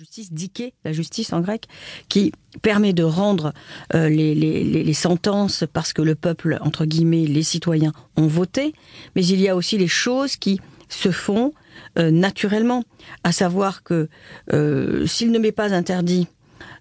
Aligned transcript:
justice, 0.00 0.32
diké, 0.32 0.72
la 0.82 0.92
justice 0.92 1.34
en 1.34 1.40
grec, 1.42 1.66
qui 2.08 2.32
permet 2.62 2.94
de 2.94 3.02
rendre 3.02 3.52
euh, 3.94 4.08
les, 4.08 4.94
sentences 4.94 5.64
parce 5.70 5.92
que 5.92 6.00
le 6.00 6.14
peuple, 6.14 6.56
entre 6.62 6.86
guillemets, 6.86 7.26
les 7.26 7.42
citoyens 7.42 7.92
ont 8.16 8.26
voté, 8.26 8.72
mais 9.14 9.26
il 9.26 9.38
y 9.38 9.46
a 9.46 9.54
aussi 9.54 9.76
les 9.76 9.88
choses 9.88 10.36
qui 10.36 10.58
se 10.88 11.10
font 11.10 11.52
euh, 11.98 12.10
naturellement, 12.10 12.82
à 13.24 13.32
savoir 13.32 13.82
que 13.82 14.08
euh, 14.54 15.06
s'il 15.06 15.32
ne 15.32 15.38
m'est 15.38 15.52
pas 15.52 15.74
interdit 15.74 16.28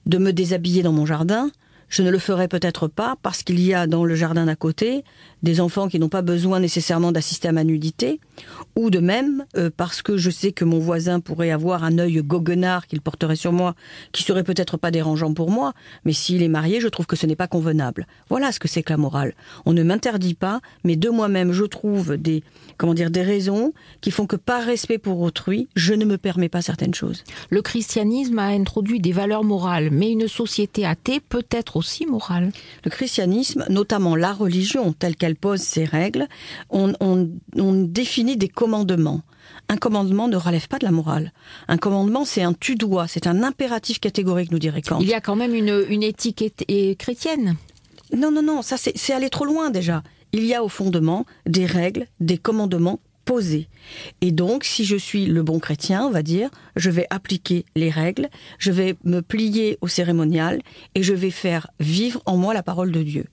de 0.06 0.18
me 0.18 0.32
déshabiller 0.32 0.82
dans 0.82 0.94
mon 0.94 1.06
jardin, 1.06 1.52
je 1.90 2.04
ne 2.04 2.12
le 2.12 2.20
ferai 2.20 2.48
peut-être 2.48 2.88
pas 2.88 3.18
parce 3.22 3.44
qu'il 3.44 3.60
y 3.60 3.74
a 3.74 3.86
dans 3.86 4.06
le 4.06 4.16
jardin 4.16 4.46
d'à 4.46 4.56
côté 4.56 5.04
des 5.44 5.60
enfants 5.60 5.90
qui 5.90 6.00
n'ont 6.00 6.08
pas 6.08 6.22
besoin 6.22 6.62
nécessairement 6.62 7.12
d'assister 7.12 7.50
à 7.50 7.52
ma 7.52 7.66
nudité, 7.66 8.22
ou 8.76 8.90
de 8.90 9.00
même 9.00 9.46
euh, 9.58 9.70
parce 9.76 10.02
que 10.02 10.18
je 10.18 10.30
sais 10.30 10.52
que 10.52 10.66
mon 10.66 10.80
voisin 10.80 11.20
pourrait 11.20 11.52
avoir 11.52 11.84
un 11.84 11.98
œil 11.98 12.22
goguenard 12.24 12.88
qu'il 12.88 13.02
porterait 13.02 13.36
sur 13.36 13.52
moi, 13.52 13.76
qui 14.12 14.24
serait 14.24 14.44
peut-être 14.44 14.78
pas 14.78 14.92
dérangeant 14.92 15.34
pour 15.34 15.52
moi, 15.52 15.74
mais 16.06 16.14
s'il 16.14 16.42
est 16.42 16.48
marié, 16.48 16.80
je 16.82 16.88
trouve 16.88 17.06
que 17.06 17.16
ce 17.16 17.26
n'est 17.26 17.36
pas 17.36 17.48
convenable. 17.48 18.08
Voilà 18.30 18.52
ce 18.52 18.60
que 18.60 18.68
c'est 18.68 18.84
que 18.84 18.94
la 18.94 18.98
morale. 18.98 19.34
On 19.66 19.74
ne 19.74 19.84
m'interdit 19.84 20.36
pas, 20.36 20.62
mais 20.84 20.96
de 20.96 21.10
moi-même, 21.10 21.52
je 21.52 21.66
trouve 21.66 22.18
des 22.18 22.44
comment 22.78 22.94
dire 22.94 23.12
des 23.12 23.22
raisons 23.22 23.74
qui 24.02 24.10
font 24.10 24.26
que 24.26 24.38
par 24.38 24.64
respect 24.64 24.98
pour 24.98 25.20
autrui, 25.22 25.68
je 25.76 25.94
ne 25.94 26.06
me 26.06 26.18
permets 26.18 26.50
pas 26.50 26.62
certaines 26.62 26.94
choses. 26.94 27.24
Le 27.50 27.62
christianisme 27.62 28.40
a 28.40 28.48
introduit 28.48 29.00
des 29.00 29.12
valeurs 29.12 29.44
morales, 29.44 29.90
mais 29.92 30.12
une 30.12 30.28
société 30.28 30.86
athée 30.86 31.20
peut 31.20 31.46
être 31.52 31.76
aussi 31.76 32.06
morale. 32.06 32.52
Le 32.86 32.90
christianisme, 32.90 33.66
notamment 33.70 34.16
la 34.16 34.34
religion 34.34 34.94
telle 34.94 35.18
qu'elle 35.18 35.36
pose 35.36 35.60
ses 35.60 35.84
règles, 35.84 36.28
on, 36.70 36.94
on, 37.02 37.30
on 37.58 37.74
définit 37.74 38.29
des 38.36 38.50
commandements. 38.50 39.22
Un 39.68 39.78
commandement 39.78 40.28
ne 40.28 40.38
relève 40.38 40.68
pas 40.68 40.80
de 40.80 40.86
la 40.86 40.92
morale. 40.92 41.32
Un 41.68 41.78
commandement, 41.78 42.26
c'est 42.26 42.42
un 42.42 42.54
tu-dois, 42.54 43.08
c'est 43.08 43.28
un 43.28 43.44
impératif 43.44 44.00
catégorique, 44.00 44.52
nous 44.52 44.60
dirait 44.60 44.82
Kant. 44.82 45.00
Il 45.00 45.08
y 45.08 45.14
a 45.14 45.22
quand 45.22 45.36
même 45.36 45.54
une, 45.54 45.86
une 45.90 46.04
éthique 46.04 46.42
et, 46.42 46.54
et 46.68 46.96
chrétienne. 46.96 47.56
Non, 48.16 48.32
non, 48.32 48.42
non, 48.42 48.62
ça 48.62 48.78
c'est 48.78 49.14
aller 49.14 49.30
trop 49.30 49.46
loin 49.46 49.70
déjà. 49.70 50.04
Il 50.32 50.46
y 50.46 50.54
a 50.54 50.64
au 50.64 50.70
fondement 50.70 51.26
des 51.46 51.66
règles, 51.66 52.08
des 52.20 52.38
commandements 52.38 53.00
posés. 53.26 53.68
Et 54.22 54.32
donc, 54.32 54.64
si 54.64 54.86
je 54.86 54.96
suis 54.96 55.28
le 55.28 55.44
bon 55.44 55.60
chrétien, 55.60 56.04
on 56.04 56.10
va 56.10 56.24
dire, 56.24 56.50
je 56.76 56.90
vais 56.90 57.06
appliquer 57.12 57.66
les 57.76 57.92
règles, 57.92 58.28
je 58.58 58.72
vais 58.72 58.96
me 59.04 59.22
plier 59.22 59.78
au 59.82 59.88
cérémonial 59.88 60.62
et 60.96 61.04
je 61.04 61.14
vais 61.14 61.30
faire 61.30 61.68
vivre 61.80 62.24
en 62.26 62.38
moi 62.38 62.56
la 62.56 62.64
parole 62.64 62.92
de 62.92 63.04
Dieu. 63.04 63.26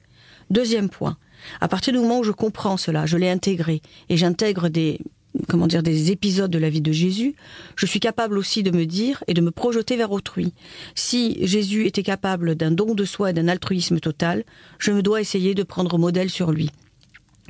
Deuxième 0.51 0.91
point, 0.91 1.17
à 1.61 1.69
partir 1.69 1.93
du 1.93 1.99
moment 1.99 2.21
où 2.21 2.25
je 2.25 2.33
comprends 2.33 2.77
cela, 2.77 3.07
je 3.07 3.17
l'ai 3.17 3.31
intégré 3.31 3.83
et 4.09 4.17
j'intègre 4.17 4.69
des 4.69 5.01
comment 5.49 5.67
dire 5.67 5.83
des 5.83 6.11
épisodes 6.11 6.51
de 6.51 6.59
la 6.59 6.71
vie 6.71 6.81
de 6.81 6.93
Jésus, 6.93 7.35
je 7.77 7.87
suis 7.87 8.01
capable 8.01 8.39
aussi 8.39 8.63
de 8.63 8.71
me 8.71 8.87
dire 8.87 9.23
et 9.27 9.35
de 9.35 9.41
me 9.41 9.51
projeter 9.51 9.97
vers 9.97 10.13
autrui. 10.13 10.55
Si 10.95 11.37
Jésus 11.47 11.87
était 11.87 12.03
capable 12.03 12.55
d'un 12.55 12.71
don 12.71 12.95
de 12.95 13.05
soi 13.05 13.31
et 13.31 13.33
d'un 13.33 13.49
altruisme 13.49 14.01
total, 14.01 14.45
je 14.79 14.93
me 14.93 15.03
dois 15.03 15.21
essayer 15.21 15.55
de 15.55 15.63
prendre 15.63 15.99
modèle 15.99 16.31
sur 16.31 16.53
lui. 16.53 16.71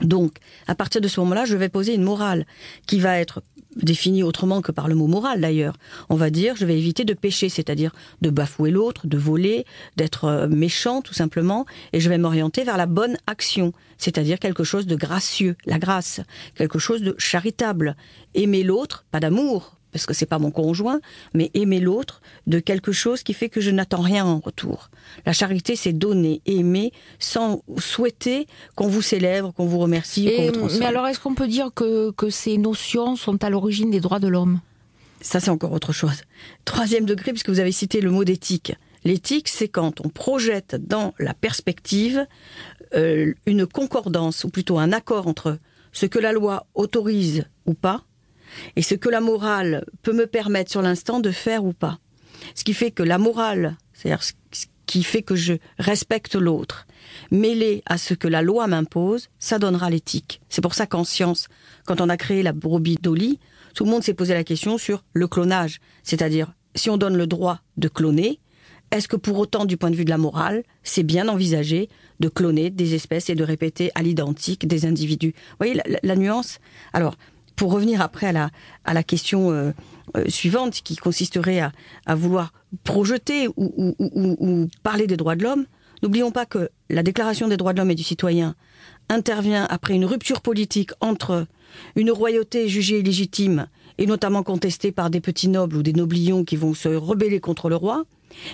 Donc, 0.02 0.38
à 0.66 0.74
partir 0.74 1.00
de 1.00 1.08
ce 1.08 1.20
moment-là, 1.20 1.44
je 1.44 1.56
vais 1.56 1.68
poser 1.68 1.94
une 1.94 2.02
morale 2.02 2.46
qui 2.86 2.98
va 2.98 3.18
être 3.18 3.42
définie 3.76 4.22
autrement 4.22 4.62
que 4.62 4.72
par 4.72 4.88
le 4.88 4.94
mot 4.94 5.06
moral 5.06 5.40
d'ailleurs. 5.40 5.76
On 6.08 6.16
va 6.16 6.30
dire, 6.30 6.56
je 6.56 6.64
vais 6.64 6.78
éviter 6.78 7.04
de 7.04 7.14
pécher, 7.14 7.48
c'est-à-dire 7.48 7.92
de 8.22 8.30
bafouer 8.30 8.70
l'autre, 8.70 9.06
de 9.06 9.18
voler, 9.18 9.64
d'être 9.96 10.24
euh, 10.24 10.48
méchant 10.48 11.02
tout 11.02 11.14
simplement, 11.14 11.66
et 11.92 12.00
je 12.00 12.08
vais 12.08 12.18
m'orienter 12.18 12.64
vers 12.64 12.76
la 12.76 12.86
bonne 12.86 13.16
action, 13.26 13.72
c'est-à-dire 13.98 14.38
quelque 14.38 14.64
chose 14.64 14.86
de 14.86 14.96
gracieux, 14.96 15.56
la 15.66 15.78
grâce, 15.78 16.20
quelque 16.54 16.78
chose 16.78 17.02
de 17.02 17.14
charitable. 17.18 17.96
Aimer 18.34 18.62
l'autre, 18.62 19.04
pas 19.10 19.20
d'amour, 19.20 19.75
parce 19.96 20.04
que 20.06 20.14
c'est 20.14 20.26
pas 20.26 20.38
mon 20.38 20.50
conjoint, 20.50 21.00
mais 21.32 21.50
aimer 21.54 21.80
l'autre 21.80 22.20
de 22.46 22.58
quelque 22.58 22.92
chose 22.92 23.22
qui 23.22 23.32
fait 23.32 23.48
que 23.48 23.62
je 23.62 23.70
n'attends 23.70 24.02
rien 24.02 24.26
en 24.26 24.38
retour. 24.38 24.90
La 25.24 25.32
charité, 25.32 25.74
c'est 25.74 25.94
donner, 25.94 26.42
aimer, 26.44 26.92
sans 27.18 27.62
souhaiter 27.78 28.46
qu'on 28.74 28.88
vous 28.88 29.00
célèbre, 29.00 29.54
qu'on 29.54 29.64
vous 29.64 29.78
remercie. 29.78 30.28
Et, 30.28 30.52
mais 30.78 30.84
alors, 30.84 31.06
est-ce 31.06 31.18
qu'on 31.18 31.34
peut 31.34 31.48
dire 31.48 31.70
que, 31.74 32.10
que 32.10 32.28
ces 32.28 32.58
notions 32.58 33.16
sont 33.16 33.42
à 33.42 33.48
l'origine 33.48 33.90
des 33.90 34.00
droits 34.00 34.20
de 34.20 34.28
l'homme? 34.28 34.60
Ça, 35.22 35.40
c'est 35.40 35.50
encore 35.50 35.72
autre 35.72 35.94
chose. 35.94 36.20
Troisième 36.66 37.06
degré, 37.06 37.32
puisque 37.32 37.48
vous 37.48 37.60
avez 37.60 37.72
cité 37.72 38.02
le 38.02 38.10
mot 38.10 38.24
d'éthique. 38.24 38.74
L'éthique, 39.04 39.48
c'est 39.48 39.68
quand 39.68 40.04
on 40.04 40.10
projette 40.10 40.76
dans 40.78 41.14
la 41.18 41.32
perspective 41.32 42.26
euh, 42.94 43.32
une 43.46 43.66
concordance, 43.66 44.44
ou 44.44 44.50
plutôt 44.50 44.78
un 44.78 44.92
accord 44.92 45.26
entre 45.26 45.58
ce 45.92 46.04
que 46.04 46.18
la 46.18 46.32
loi 46.32 46.66
autorise 46.74 47.46
ou 47.64 47.72
pas, 47.72 48.04
et 48.76 48.82
ce 48.82 48.94
que 48.94 49.08
la 49.08 49.20
morale 49.20 49.84
peut 50.02 50.12
me 50.12 50.26
permettre 50.26 50.70
sur 50.70 50.82
l'instant 50.82 51.20
de 51.20 51.30
faire 51.30 51.64
ou 51.64 51.72
pas. 51.72 51.98
Ce 52.54 52.64
qui 52.64 52.74
fait 52.74 52.90
que 52.90 53.02
la 53.02 53.18
morale, 53.18 53.76
c'est-à-dire 53.92 54.22
ce 54.22 54.32
qui 54.86 55.02
fait 55.02 55.22
que 55.22 55.34
je 55.34 55.54
respecte 55.78 56.36
l'autre, 56.36 56.86
mêlé 57.30 57.82
à 57.86 57.98
ce 57.98 58.14
que 58.14 58.28
la 58.28 58.42
loi 58.42 58.66
m'impose, 58.66 59.28
ça 59.38 59.58
donnera 59.58 59.90
l'éthique. 59.90 60.40
C'est 60.48 60.60
pour 60.60 60.74
ça 60.74 60.86
qu'en 60.86 61.04
science, 61.04 61.48
quand 61.86 62.00
on 62.00 62.08
a 62.08 62.16
créé 62.16 62.42
la 62.42 62.52
brebis 62.52 62.98
d'Oli, 63.00 63.40
tout 63.74 63.84
le 63.84 63.90
monde 63.90 64.04
s'est 64.04 64.14
posé 64.14 64.34
la 64.34 64.44
question 64.44 64.78
sur 64.78 65.04
le 65.12 65.26
clonage. 65.26 65.80
C'est-à-dire, 66.02 66.52
si 66.74 66.88
on 66.88 66.96
donne 66.96 67.16
le 67.16 67.26
droit 67.26 67.60
de 67.76 67.88
cloner, 67.88 68.38
est-ce 68.92 69.08
que 69.08 69.16
pour 69.16 69.38
autant, 69.38 69.64
du 69.64 69.76
point 69.76 69.90
de 69.90 69.96
vue 69.96 70.04
de 70.04 70.10
la 70.10 70.18
morale, 70.18 70.62
c'est 70.84 71.02
bien 71.02 71.28
envisagé 71.28 71.88
de 72.20 72.28
cloner 72.28 72.70
des 72.70 72.94
espèces 72.94 73.28
et 73.28 73.34
de 73.34 73.42
répéter 73.42 73.90
à 73.96 74.02
l'identique 74.02 74.68
des 74.68 74.86
individus? 74.86 75.34
Vous 75.36 75.56
voyez 75.58 75.74
la, 75.74 75.82
la 76.02 76.16
nuance? 76.16 76.58
Alors, 76.92 77.16
pour 77.56 77.72
revenir 77.72 78.00
après 78.00 78.26
à 78.26 78.32
la, 78.32 78.50
à 78.84 78.94
la 78.94 79.02
question 79.02 79.50
euh, 79.50 79.72
euh, 80.16 80.24
suivante, 80.28 80.74
qui 80.84 80.96
consisterait 80.96 81.60
à, 81.60 81.72
à 82.04 82.14
vouloir 82.14 82.52
projeter 82.84 83.48
ou, 83.56 83.94
ou, 83.98 84.68
parler 84.82 85.06
des 85.06 85.16
droits 85.16 85.36
de 85.36 85.42
l'homme, 85.42 85.64
n'oublions 86.02 86.30
pas 86.30 86.46
que 86.46 86.68
la 86.90 87.02
Déclaration 87.02 87.48
des 87.48 87.56
droits 87.56 87.72
de 87.72 87.78
l'homme 87.78 87.90
et 87.90 87.94
du 87.96 88.04
citoyen 88.04 88.54
intervient 89.08 89.66
après 89.70 89.94
une 89.94 90.04
rupture 90.04 90.40
politique 90.40 90.90
entre 91.00 91.46
une 91.94 92.10
royauté 92.10 92.68
jugée 92.68 92.98
illégitime 93.00 93.66
et 93.98 94.06
notamment 94.06 94.42
contestée 94.42 94.92
par 94.92 95.10
des 95.10 95.20
petits 95.20 95.48
nobles 95.48 95.76
ou 95.76 95.82
des 95.82 95.92
noblions 95.92 96.44
qui 96.44 96.56
vont 96.56 96.74
se 96.74 96.88
rebeller 96.88 97.40
contre 97.40 97.68
le 97.68 97.76
roi, 97.76 98.04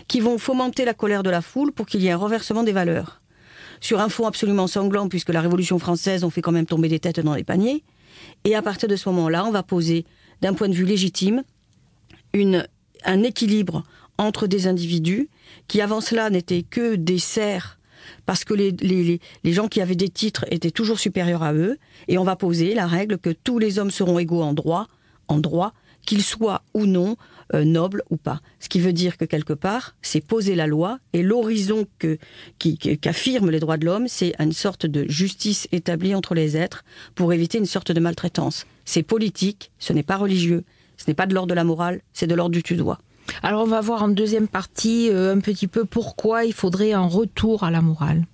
qui 0.06 0.20
vont 0.20 0.38
fomenter 0.38 0.84
la 0.84 0.94
colère 0.94 1.22
de 1.22 1.30
la 1.30 1.42
foule 1.42 1.72
pour 1.72 1.86
qu'il 1.86 2.02
y 2.02 2.06
ait 2.06 2.12
un 2.12 2.16
renversement 2.16 2.62
des 2.62 2.72
valeurs. 2.72 3.20
Sur 3.80 4.00
un 4.00 4.08
fond 4.08 4.26
absolument 4.26 4.68
sanglant, 4.68 5.08
puisque 5.08 5.30
la 5.30 5.40
Révolution 5.40 5.78
française, 5.80 6.22
on 6.22 6.30
fait 6.30 6.42
quand 6.42 6.52
même 6.52 6.66
tomber 6.66 6.88
des 6.88 7.00
têtes 7.00 7.18
dans 7.18 7.34
les 7.34 7.42
paniers, 7.42 7.82
et 8.44 8.54
à 8.54 8.62
partir 8.62 8.88
de 8.88 8.96
ce 8.96 9.08
moment-là, 9.10 9.44
on 9.44 9.50
va 9.50 9.62
poser, 9.62 10.04
d'un 10.40 10.54
point 10.54 10.68
de 10.68 10.74
vue 10.74 10.84
légitime, 10.84 11.42
un 12.34 13.22
équilibre 13.22 13.84
entre 14.18 14.46
des 14.46 14.66
individus 14.66 15.28
qui, 15.68 15.80
avant 15.80 16.00
cela, 16.00 16.30
n'étaient 16.30 16.62
que 16.62 16.96
des 16.96 17.18
serfs 17.18 17.78
parce 18.26 18.44
que 18.44 18.54
les, 18.54 18.72
les, 18.72 19.20
les, 19.44 19.52
gens 19.52 19.68
qui 19.68 19.80
avaient 19.80 19.94
des 19.94 20.08
titres 20.08 20.44
étaient 20.50 20.70
toujours 20.70 20.98
supérieurs 20.98 21.42
à 21.42 21.54
eux, 21.54 21.78
et 22.08 22.18
on 22.18 22.24
va 22.24 22.36
poser 22.36 22.74
la 22.74 22.86
règle 22.86 23.18
que 23.18 23.30
tous 23.30 23.58
les 23.58 23.78
hommes 23.78 23.90
seront 23.90 24.18
égaux 24.18 24.42
en 24.42 24.52
droit, 24.52 24.88
en 25.28 25.38
droit, 25.38 25.72
qu'ils 26.04 26.22
soient 26.22 26.62
ou 26.74 26.86
non 26.86 27.16
euh, 27.54 27.64
nobles 27.64 28.02
ou 28.10 28.16
pas. 28.16 28.40
Ce 28.60 28.68
qui 28.68 28.80
veut 28.80 28.92
dire 28.92 29.16
que 29.16 29.24
quelque 29.24 29.52
part, 29.52 29.94
c'est 30.02 30.20
poser 30.20 30.54
la 30.54 30.66
loi 30.66 30.98
et 31.12 31.22
l'horizon 31.22 31.86
que 31.98 32.18
qu'affirment 33.00 33.50
les 33.50 33.60
droits 33.60 33.76
de 33.76 33.86
l'homme, 33.86 34.08
c'est 34.08 34.34
une 34.38 34.52
sorte 34.52 34.86
de 34.86 35.08
justice 35.08 35.68
établie 35.72 36.14
entre 36.14 36.34
les 36.34 36.56
êtres 36.56 36.84
pour 37.14 37.32
éviter 37.32 37.58
une 37.58 37.66
sorte 37.66 37.92
de 37.92 38.00
maltraitance. 38.00 38.66
C'est 38.84 39.02
politique, 39.02 39.70
ce 39.78 39.92
n'est 39.92 40.02
pas 40.02 40.16
religieux, 40.16 40.64
ce 40.96 41.04
n'est 41.08 41.14
pas 41.14 41.26
de 41.26 41.34
l'ordre 41.34 41.50
de 41.50 41.54
la 41.54 41.64
morale, 41.64 42.00
c'est 42.12 42.26
de 42.26 42.34
l'ordre 42.34 42.52
du 42.52 42.62
tu 42.62 42.76
dois. 42.76 42.98
Alors 43.42 43.62
on 43.62 43.66
va 43.66 43.80
voir 43.80 44.02
en 44.02 44.08
deuxième 44.08 44.48
partie 44.48 45.08
euh, 45.10 45.34
un 45.34 45.40
petit 45.40 45.68
peu 45.68 45.84
pourquoi 45.84 46.44
il 46.44 46.52
faudrait 46.52 46.92
un 46.92 47.06
retour 47.06 47.64
à 47.64 47.70
la 47.70 47.80
morale. 47.80 48.24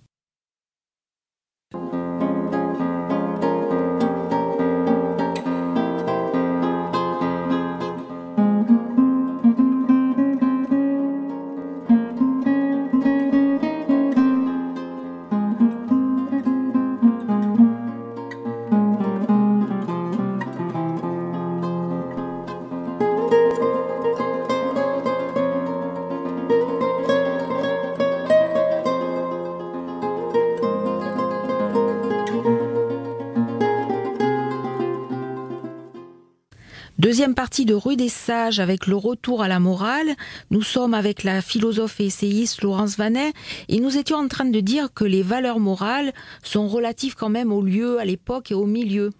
Deuxième 36.96 37.35
partie 37.35 37.64
de 37.64 37.75
Rue 37.75 37.96
des 37.96 38.08
Sages 38.08 38.58
avec 38.58 38.87
le 38.87 38.96
retour 38.96 39.43
à 39.43 39.49
la 39.49 39.61
morale. 39.61 40.17
Nous 40.50 40.62
sommes 40.62 40.94
avec 40.94 41.23
la 41.23 41.43
philosophe 41.43 42.00
et 42.00 42.06
essayiste 42.06 42.62
Laurence 42.62 42.96
Vanet 42.96 43.32
et 43.69 43.79
nous 43.79 43.96
étions 43.96 44.17
en 44.17 44.26
train 44.26 44.46
de 44.46 44.61
dire 44.61 44.93
que 44.93 45.05
les 45.05 45.23
valeurs 45.23 45.61
morales 45.61 46.12
sont 46.43 46.67
relatives 46.67 47.14
quand 47.14 47.29
même 47.29 47.52
au 47.52 47.62
lieu, 47.62 48.00
à 48.00 48.05
l'époque 48.05 48.50
et 48.50 48.55
au 48.55 48.67
milieu. 48.67 49.11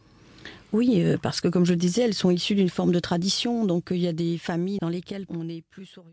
Oui, 0.73 1.03
euh, 1.03 1.17
parce 1.21 1.41
que 1.41 1.49
comme 1.49 1.65
je 1.65 1.75
disais, 1.75 2.03
elles 2.03 2.15
sont 2.15 2.31
issues 2.31 2.55
d'une 2.55 2.69
forme 2.69 2.93
de 2.93 3.01
tradition, 3.01 3.65
donc 3.65 3.89
il 3.91 3.99
y 3.99 4.09
a 4.09 4.13
des 4.13 4.39
familles 4.39 4.79
dans 4.83 4.89
lesquelles 4.89 5.25
on 5.29 5.49
est 5.49 5.63
plus 5.71 5.89
orienté. 5.97 6.07